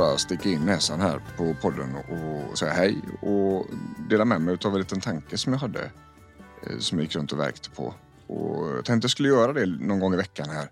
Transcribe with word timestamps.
Bara 0.00 0.18
sticka 0.18 0.48
in 0.48 0.66
näsan 0.66 1.00
här 1.00 1.20
på 1.36 1.54
podden 1.62 1.94
och 1.94 2.58
säga 2.58 2.72
hej 2.72 3.02
och 3.22 3.66
dela 4.10 4.24
med 4.24 4.40
mig 4.40 4.58
av 4.64 4.72
en 4.74 4.80
liten 4.80 5.00
tanke 5.00 5.38
som 5.38 5.52
jag 5.52 5.60
hade 5.60 5.90
eh, 6.66 6.78
som 6.78 6.98
jag 6.98 7.04
gick 7.04 7.16
runt 7.16 7.32
och 7.32 7.38
verkte 7.38 7.70
på. 7.70 7.94
Och 8.26 8.68
jag 8.68 8.84
tänkte 8.84 9.04
jag 9.04 9.10
skulle 9.10 9.28
göra 9.28 9.52
det 9.52 9.66
någon 9.66 10.00
gång 10.00 10.14
i 10.14 10.16
veckan 10.16 10.50
här 10.50 10.70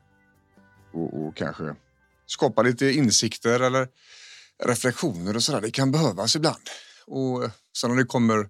och, 0.92 1.26
och 1.26 1.36
kanske 1.36 1.74
skapa 2.26 2.62
lite 2.62 2.92
insikter 2.92 3.60
eller 3.60 3.88
reflektioner 4.64 5.36
och 5.36 5.42
sådär. 5.42 5.60
Det 5.60 5.70
kan 5.70 5.92
behövas 5.92 6.36
ibland. 6.36 6.62
Och 7.06 7.50
sen 7.76 7.90
om 7.90 7.96
det 7.96 8.04
kommer 8.04 8.48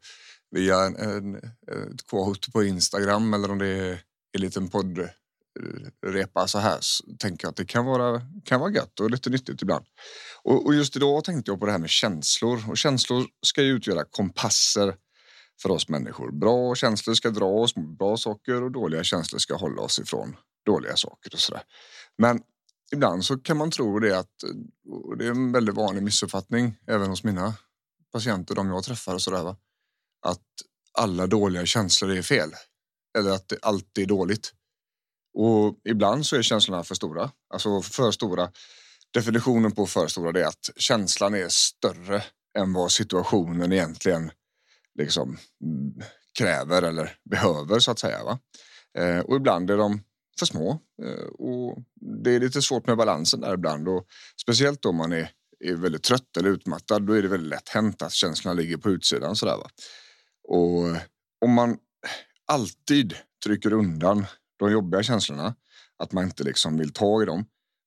via 0.51 0.81
en, 0.85 0.97
en, 0.97 1.35
ett 1.37 2.07
quote 2.11 2.51
på 2.51 2.65
Instagram 2.65 3.35
eller 3.35 3.51
om 3.51 3.59
det 3.59 3.67
är 3.67 4.01
en 4.33 4.41
liten 4.41 4.69
podd 4.69 5.09
repa 6.07 6.49
så 6.49 6.59
här 6.59 6.79
så 6.81 7.05
tänker 7.19 7.45
jag 7.45 7.51
att 7.51 7.57
det 7.57 7.65
kan 7.65 7.85
vara, 7.87 8.23
kan 8.45 8.61
vara 8.61 8.73
gött 8.73 9.01
och 9.01 9.11
lite 9.11 9.31
nyttigt 9.31 9.63
ibland. 9.63 9.85
Och, 10.43 10.67
och 10.67 10.75
just 10.75 10.97
idag 10.97 11.25
tänkte 11.25 11.51
jag 11.51 11.61
på 11.61 11.67
det 11.67 11.73
här 11.73 11.79
med 11.79 11.91
känslor 11.91 12.71
och 12.71 12.79
känslor 12.79 13.27
ska 13.47 13.63
ju 13.63 13.73
utgöra 13.73 14.05
kompasser 14.05 14.95
för 15.63 15.71
oss 15.71 15.89
människor. 15.89 16.33
Bra 16.33 16.75
känslor 16.75 17.15
ska 17.15 17.31
dra 17.31 17.47
oss 17.47 17.77
mot 17.77 17.99
bra 17.99 18.17
saker 18.17 18.63
och 18.63 18.73
dåliga 18.73 19.05
känslor 19.05 19.39
ska 19.39 19.55
hålla 19.55 19.83
oss 19.83 19.99
ifrån 19.99 20.37
dåliga 20.67 20.97
saker 20.97 21.35
och 21.35 21.41
sådär. 21.41 21.63
Men 22.19 22.41
ibland 22.93 23.25
så 23.25 23.39
kan 23.39 23.57
man 23.57 23.71
tro 23.71 23.99
det 23.99 24.19
att, 24.19 24.43
och 24.89 25.19
det 25.19 25.27
är 25.27 25.31
en 25.31 25.53
väldigt 25.53 25.75
vanlig 25.75 26.03
missuppfattning 26.03 26.77
även 26.87 27.11
hos 27.11 27.25
mina 27.25 27.55
patienter, 28.13 28.55
de 28.55 28.69
jag 28.69 28.85
träffar 28.85 29.15
och 29.15 29.23
sådär, 29.23 29.43
va? 29.43 29.57
att 30.27 30.47
alla 30.99 31.27
dåliga 31.27 31.67
känslor 31.67 32.11
är 32.11 32.23
fel. 32.23 32.51
Eller 33.19 33.31
att 33.31 33.49
det 33.49 33.59
alltid 33.63 34.05
är 34.05 34.09
dåligt. 34.09 34.53
Och 35.35 35.81
ibland 35.85 36.27
så 36.27 36.37
är 36.37 36.43
känslorna 36.43 36.85
för 36.85 36.95
stora. 36.95 37.31
Alltså 37.53 37.83
för 37.83 38.11
stora. 38.11 38.51
Definitionen 39.15 39.73
på 39.73 39.87
för 39.87 40.07
stora 40.07 40.41
är 40.41 40.45
att 40.45 40.71
känslan 40.77 41.35
är 41.35 41.49
större 41.49 42.23
än 42.59 42.73
vad 42.73 42.93
situationen 42.93 43.73
egentligen 43.73 44.31
liksom 44.99 45.39
kräver 46.39 46.83
eller 46.83 47.17
behöver 47.31 47.79
så 47.79 47.91
att 47.91 47.99
säga. 47.99 48.25
Va? 48.25 48.39
Eh, 48.99 49.19
och 49.19 49.37
ibland 49.37 49.71
är 49.71 49.77
de 49.77 50.01
för 50.39 50.47
små. 50.47 50.81
Eh, 51.03 51.25
och 51.25 51.79
det 52.25 52.31
är 52.31 52.41
lite 52.41 52.63
svårt 52.63 52.87
med 52.87 52.97
balansen 52.97 53.41
där 53.41 53.55
ibland. 53.55 53.89
Och 53.89 54.07
speciellt 54.41 54.85
om 54.85 54.97
man 54.97 55.13
är, 55.13 55.31
är 55.65 55.75
väldigt 55.75 56.03
trött 56.03 56.37
eller 56.37 56.49
utmattad. 56.49 57.07
Då 57.07 57.13
är 57.13 57.23
det 57.23 57.29
väldigt 57.29 57.51
lätt 57.51 57.69
hänt 57.69 58.03
att 58.03 58.13
känslorna 58.13 58.55
ligger 58.55 58.77
på 58.77 58.91
utsidan. 58.91 59.37
Sådär, 59.37 59.57
va? 59.57 59.71
Och 60.49 60.85
om 61.45 61.53
man 61.55 61.77
alltid 62.47 63.15
trycker 63.45 63.73
undan 63.73 64.27
de 64.59 64.73
jobbiga 64.73 65.03
känslorna, 65.03 65.55
att 65.97 66.13
man 66.13 66.25
inte 66.25 66.45
liksom 66.45 66.79
vill 66.79 66.93
ta 66.93 67.23
i 67.23 67.27
dem, 67.27 67.45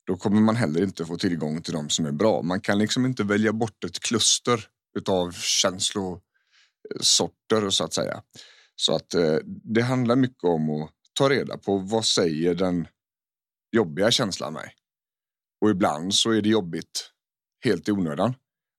då 0.07 0.17
kommer 0.17 0.41
man 0.41 0.55
heller 0.55 0.83
inte 0.83 1.05
få 1.05 1.17
tillgång 1.17 1.61
till 1.61 1.73
de 1.73 1.89
som 1.89 2.05
är 2.05 2.11
bra. 2.11 2.41
Man 2.41 2.61
kan 2.61 2.77
liksom 2.77 3.05
inte 3.05 3.23
välja 3.23 3.53
bort 3.53 3.83
ett 3.83 3.99
kluster 3.99 4.67
utav 4.97 5.31
känslosorter 5.31 6.21
så 7.69 7.83
att 7.83 7.93
säga. 7.93 8.23
Så 8.75 8.95
att 8.95 9.13
eh, 9.13 9.37
det 9.45 9.81
handlar 9.81 10.15
mycket 10.15 10.43
om 10.43 10.69
att 10.69 10.89
ta 11.13 11.29
reda 11.29 11.57
på 11.57 11.77
vad 11.77 12.05
säger 12.05 12.55
den 12.55 12.87
jobbiga 13.71 14.11
känslan 14.11 14.53
mig? 14.53 14.73
Och 15.61 15.69
ibland 15.69 16.13
så 16.13 16.31
är 16.31 16.41
det 16.41 16.49
jobbigt 16.49 17.11
helt 17.63 17.89
i 17.89 17.91
onödan. 17.91 18.33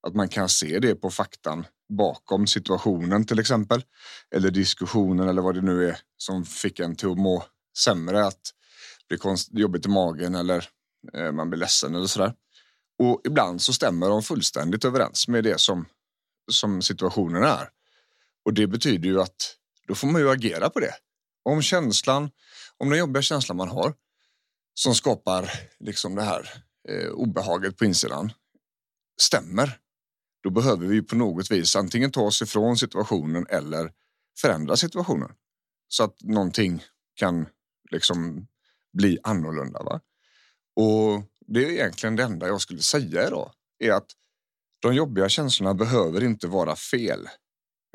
Att 0.07 0.15
man 0.15 0.29
kan 0.29 0.49
se 0.49 0.79
det 0.79 0.95
på 0.95 1.11
faktan 1.11 1.67
bakom 1.89 2.47
situationen 2.47 3.25
till 3.25 3.39
exempel. 3.39 3.83
Eller 4.35 4.51
diskussionen 4.51 5.29
eller 5.29 5.43
vad 5.43 5.55
det 5.55 5.61
nu 5.61 5.89
är 5.89 5.99
som 6.17 6.45
fick 6.45 6.81
en 6.81 6.97
till 6.97 7.09
att 7.09 7.19
må 7.19 7.45
sämre. 7.79 8.27
Att 8.27 8.53
det 9.09 9.23
blir 9.23 9.63
jobbigt 9.63 9.87
i 9.87 9.89
magen 9.89 10.35
eller 10.35 10.69
eh, 11.15 11.33
man 11.33 11.51
blir 11.51 11.61
ledsen 11.61 11.95
eller 11.95 12.07
sådär. 12.07 12.35
Och 12.99 13.21
ibland 13.25 13.63
så 13.63 13.73
stämmer 13.73 14.09
de 14.09 14.23
fullständigt 14.23 14.85
överens 14.85 15.29
med 15.29 15.45
det 15.45 15.61
som, 15.61 15.87
som 16.51 16.83
situationen 16.83 17.43
är. 17.43 17.69
Och 18.45 18.55
det 18.55 18.67
betyder 18.67 19.09
ju 19.09 19.21
att 19.21 19.57
då 19.89 19.95
får 19.95 20.09
man 20.09 20.21
ju 20.21 20.31
agera 20.31 20.71
på 20.71 20.81
det. 20.81 20.95
Om 21.43 21.63
känslan, 21.63 22.31
om 22.77 22.91
den 22.91 22.99
jobbiga 22.99 23.23
känslan 23.23 23.57
man 23.57 23.69
har 23.69 23.95
som 24.75 24.95
skapar 24.95 25.51
liksom 25.81 26.15
det 26.15 26.23
här 26.23 26.65
eh, 26.89 27.11
obehaget 27.11 27.77
på 27.77 27.85
insidan 27.85 28.33
stämmer, 29.21 29.79
då 30.43 30.51
behöver 30.51 30.87
vi 30.87 31.03
på 31.03 31.17
något 31.17 31.51
vis 31.51 31.77
antingen 31.77 32.11
ta 32.11 32.23
oss 32.23 32.43
ifrån 32.43 32.77
situationen 32.77 33.47
eller 33.49 33.93
förändra 34.41 34.77
situationen 34.77 35.31
så 35.89 36.05
att 36.05 36.21
någonting 36.21 36.85
kan 37.15 37.47
liksom 37.93 38.47
bli 38.93 39.19
annorlunda. 39.23 39.83
Va? 39.83 40.01
Och 40.77 41.23
det 41.47 41.65
är 41.65 41.71
egentligen 41.71 42.17
det 42.17 42.23
enda 42.23 42.47
jag 42.47 42.61
skulle 42.61 42.83
säga 42.83 43.27
idag 43.27 43.53
är 43.79 43.93
att 43.93 44.11
de 44.83 44.95
jobbiga 44.95 45.29
känslorna 45.29 45.75
behöver 45.75 46.25
inte 46.25 46.47
vara 46.47 46.77
fel, 46.77 47.29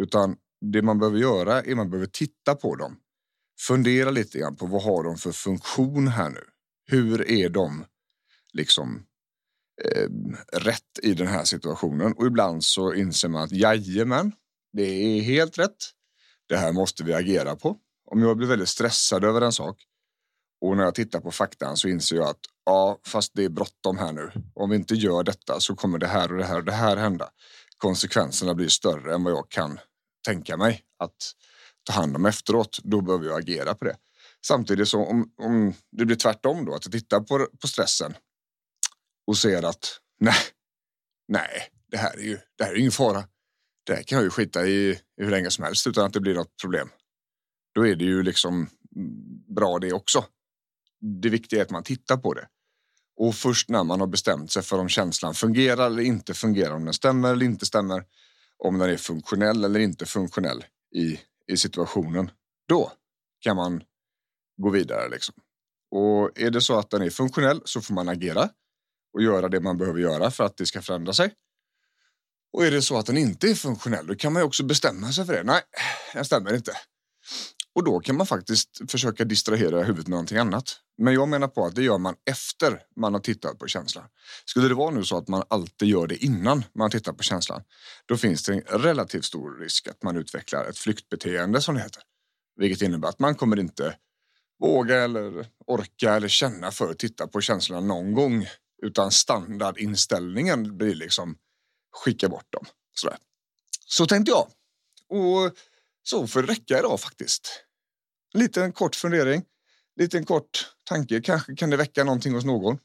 utan 0.02 0.38
det 0.62 0.81
man 0.81 1.00
behöver 1.00 1.19
göra 1.19 1.62
är 1.62 1.72
att 1.72 1.78
man 1.78 1.90
behöver 1.90 2.08
titta 2.08 2.56
på 2.56 2.75
dem. 2.75 3.00
Fundera 3.59 4.09
lite 4.09 4.40
grann 4.40 4.56
på 4.56 4.66
vad 4.66 4.84
har 4.84 5.03
de 5.03 5.18
för 5.18 5.31
funktion 5.31 6.08
här 6.08 6.29
nu? 6.29 6.44
Hur 6.85 7.31
är 7.31 7.50
de 7.50 7.85
liksom 8.53 9.06
eh, 9.84 10.09
rätt 10.53 11.00
i 11.03 11.14
den 11.14 11.28
här 11.28 11.44
situationen? 11.44 12.14
Och 12.14 12.25
ibland 12.25 12.64
så 12.64 12.94
inser 12.94 13.29
man 13.29 13.44
att 13.44 13.52
jajamän, 13.52 14.31
det 14.74 14.84
är 14.84 15.22
helt 15.22 15.58
rätt. 15.58 15.78
Det 16.47 16.58
här 16.58 16.72
måste 16.72 17.03
vi 17.03 17.14
agera 17.14 17.56
på. 17.56 17.78
Om 18.12 18.22
jag 18.22 18.38
blir 18.38 18.47
väldigt 18.47 18.69
stressad 18.69 19.23
över 19.23 19.41
en 19.41 19.51
sak 19.51 19.84
och 20.62 20.78
när 20.78 20.84
jag 20.84 20.95
tittar 20.95 21.19
på 21.19 21.31
faktan 21.31 21.78
så 21.78 21.88
inser 21.88 22.16
jag 22.16 22.28
att 22.28 22.40
ja, 22.66 23.00
fast 23.06 23.31
det 23.35 23.44
är 23.44 23.50
bråttom 23.50 23.97
här 23.97 24.12
nu. 24.12 24.31
Om 24.53 24.69
vi 24.69 24.75
inte 24.75 24.95
gör 24.95 25.23
detta 25.23 25.59
så 25.59 25.75
kommer 25.75 25.97
det 25.97 26.07
här 26.07 26.31
och 26.31 26.38
det 26.38 26.46
här 26.46 26.57
och 26.57 26.66
det 26.66 26.72
här 26.72 26.97
hända. 26.97 27.29
Konsekvenserna 27.78 28.53
blir 28.53 28.67
större 28.67 29.13
än 29.13 29.23
vad 29.23 29.34
jag 29.34 29.50
kan 29.50 29.79
tänka 30.25 30.57
mig 30.57 30.84
att 31.00 31.34
ta 31.84 31.94
hand 31.94 32.16
om 32.16 32.25
efteråt. 32.25 32.79
Då 32.84 33.01
behöver 33.01 33.25
jag 33.25 33.40
agera 33.40 33.75
på 33.75 33.85
det. 33.85 33.96
Samtidigt 34.47 34.88
som 34.88 35.01
om, 35.01 35.34
om 35.38 35.73
det 35.91 36.06
blir 36.06 36.16
tvärtom 36.16 36.66
då, 36.66 36.73
att 36.73 36.85
jag 36.85 36.91
tittar 36.91 37.19
på, 37.19 37.47
på 37.62 37.67
stressen 37.67 38.17
och 39.28 39.38
ser 39.38 39.63
att 39.63 40.00
nej, 40.19 40.40
nej, 41.28 41.69
det 41.91 41.97
här 41.97 42.17
är 42.17 42.23
ju 42.23 42.40
det 42.57 42.63
här 42.63 42.72
är 42.72 42.78
ingen 42.78 42.91
fara. 42.91 43.23
Det 43.85 43.96
här 43.96 44.03
kan 44.03 44.16
jag 44.16 44.23
ju 44.23 44.29
skita 44.29 44.67
i 44.67 45.00
hur 45.17 45.31
länge 45.31 45.51
som 45.51 45.63
helst 45.63 45.88
utan 45.88 46.06
att 46.06 46.13
det 46.13 46.19
blir 46.19 46.35
något 46.35 46.57
problem. 46.62 46.90
Då 47.78 47.88
är 47.88 47.96
det 47.96 48.06
ju 48.06 48.24
liksom 48.24 48.70
bra 49.56 49.80
det 49.80 49.94
också. 49.94 50.26
Det 51.22 51.30
viktiga 51.30 51.60
är 51.60 51.64
att 51.64 51.72
man 51.72 51.84
tittar 51.84 52.18
på 52.18 52.34
det. 52.34 52.48
Och 53.18 53.36
först 53.36 53.70
när 53.70 53.84
man 53.84 54.00
har 54.00 54.08
bestämt 54.08 54.52
sig 54.52 54.64
för 54.64 54.80
om 54.80 54.90
känslan 54.90 55.34
fungerar 55.34 55.86
eller 55.86 56.04
inte 56.04 56.34
fungerar, 56.34 56.76
om 56.76 56.86
den 56.86 56.94
stämmer 56.94 57.32
eller 57.32 57.46
inte 57.46 57.66
stämmer, 57.66 58.04
om 58.58 58.78
den 58.78 58.90
är 58.90 58.98
funktionell 58.98 59.64
eller 59.64 59.80
inte 59.80 60.06
funktionell 60.06 60.66
i, 60.96 61.20
i 61.47 61.58
situationen, 61.58 62.32
då 62.68 62.91
kan 63.40 63.56
man 63.56 63.84
gå 64.62 64.70
vidare. 64.70 65.09
Liksom. 65.09 65.35
Och 65.91 66.40
är 66.40 66.52
det 66.52 66.62
så 66.62 66.80
att 66.80 66.90
den 66.90 67.02
är 67.02 67.09
funktionell 67.09 67.62
så 67.66 67.82
får 67.82 67.94
man 67.94 68.09
agera 68.09 68.50
och 69.14 69.23
göra 69.23 69.50
det 69.50 69.59
man 69.59 69.78
behöver 69.78 70.00
göra 70.00 70.32
för 70.32 70.44
att 70.44 70.58
det 70.58 70.66
ska 70.66 70.82
förändra 70.82 71.14
sig. 71.14 71.34
Och 72.53 72.66
är 72.66 72.72
det 72.72 72.82
så 72.82 72.97
att 72.97 73.06
den 73.06 73.18
inte 73.18 73.50
är 73.50 73.56
funktionell, 73.56 74.08
då 74.08 74.16
kan 74.16 74.34
man 74.34 74.44
också 74.44 74.64
bestämma 74.64 75.12
sig 75.12 75.26
för 75.26 75.34
det. 75.34 75.44
Nej, 75.44 75.62
den 76.14 76.26
stämmer 76.26 76.56
inte. 76.56 76.72
Och 77.78 77.84
då 77.84 78.00
kan 78.00 78.18
man 78.18 78.28
faktiskt 78.28 78.91
försöka 78.91 79.26
distrahera 79.26 79.84
huvudet 79.84 80.08
med 80.08 80.09
någonting 80.09 80.38
annat. 80.38 80.79
Men 80.97 81.14
jag 81.14 81.28
menar 81.28 81.47
på 81.47 81.66
att 81.66 81.76
det 81.76 81.84
gör 81.84 81.97
man 81.97 82.16
efter 82.29 82.79
man 82.96 83.14
har 83.14 83.22
tittat 83.22 83.59
på 83.59 83.68
känslan. 83.68 84.06
Skulle 84.46 84.68
det 84.68 84.74
vara 84.74 84.91
nu 84.91 85.03
så 85.03 85.18
att 85.18 85.28
man 85.28 85.44
alltid 85.47 85.88
gör 85.88 86.08
det 86.08 86.16
innan 86.16 86.64
man 86.76 86.91
tittar 86.91 87.14
på 87.14 87.24
känslan, 87.24 87.64
då 88.06 88.18
finns 88.18 88.44
det 88.44 88.53
en 88.53 88.62
relativt 88.62 89.26
stor 89.26 89.59
risk 89.59 89.88
att 89.88 90.03
man 90.03 90.18
utvecklar 90.18 90.66
ett 90.66 90.78
flyktbeteende 90.78 91.62
som 91.62 91.76
det 91.76 91.82
heter. 91.82 92.03
Vilket 92.56 92.82
innebär 92.82 93.09
att 93.09 93.20
man 93.20 93.35
kommer 93.35 93.59
inte 93.59 93.96
våga 94.59 95.03
eller 95.03 95.47
orka 95.66 96.14
eller 96.14 96.28
känna 96.28 96.72
för 96.72 96.91
att 96.91 97.00
titta 97.00 97.28
på 97.28 97.41
känslorna 97.41 97.82
någon 97.82 98.14
gång. 98.14 98.47
Utan 98.84 99.12
standardinställningen 99.12 100.78
blir 100.78 100.96
liksom 100.96 101.38
skicka 101.91 102.30
bort 102.30 102.53
dem. 102.53 102.66
Sådär. 102.96 103.18
Så 103.85 104.06
tänkte 104.06 104.32
jag. 104.32 104.47
Och 105.09 105.52
så 106.03 106.28
får 106.28 106.41
det 106.41 106.52
räcka 106.52 106.80
idag 106.80 107.00
faktiskt 107.00 107.64
liten 108.37 108.72
kort 108.72 108.95
fundering, 108.95 109.43
liten 109.99 110.25
kort 110.25 110.67
tanke. 110.89 111.22
Kanske 111.22 111.55
kan 111.55 111.69
det 111.69 111.78
väcka 111.78 112.03
någonting 112.03 112.34
hos 112.34 112.45
någon. 112.45 112.78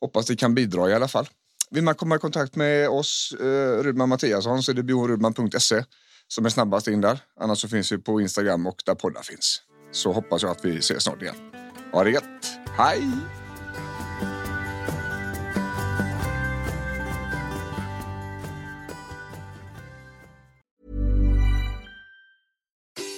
Hoppas 0.00 0.26
det 0.26 0.36
kan 0.36 0.54
bidra 0.54 0.90
i 0.90 0.94
alla 0.94 1.08
fall. 1.08 1.28
Vill 1.70 1.84
man 1.84 1.94
komma 1.94 2.16
i 2.16 2.18
kontakt 2.18 2.56
med 2.56 2.88
oss, 2.88 3.34
eh, 3.40 3.82
Rudman 3.82 4.08
Mattiasson, 4.08 4.62
så 4.62 4.70
är 4.70 4.74
det 4.74 4.82
bjornrudman.se 4.82 5.84
som 6.28 6.46
är 6.46 6.50
snabbast 6.50 6.88
in 6.88 7.00
där. 7.00 7.18
Annars 7.40 7.58
så 7.58 7.68
finns 7.68 7.92
vi 7.92 7.98
på 7.98 8.20
Instagram 8.20 8.66
och 8.66 8.82
där 8.86 8.94
poddar 8.94 9.22
finns. 9.22 9.62
Så 9.92 10.12
hoppas 10.12 10.42
jag 10.42 10.50
att 10.50 10.64
vi 10.64 10.78
ses 10.78 11.02
snart 11.02 11.22
igen. 11.22 11.36
Ha 11.92 12.04
det 12.04 12.10
gött. 12.10 12.58
Hej! 12.76 13.02